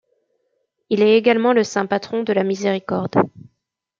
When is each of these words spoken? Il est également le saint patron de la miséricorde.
Il 0.89 1.03
est 1.03 1.15
également 1.15 1.53
le 1.53 1.63
saint 1.63 1.85
patron 1.85 2.23
de 2.23 2.33
la 2.33 2.43
miséricorde. 2.43 3.17